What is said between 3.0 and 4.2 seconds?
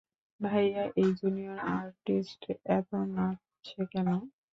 নাচছে কেন?